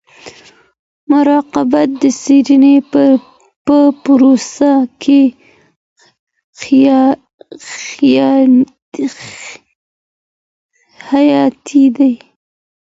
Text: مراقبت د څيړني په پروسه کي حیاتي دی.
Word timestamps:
مراقبت 1.11 1.89
د 2.01 2.03
څيړني 2.21 2.75
په 3.65 3.77
پروسه 4.03 4.71
کي 5.01 5.21
حیاتي 11.13 11.85
دی. 11.97 12.13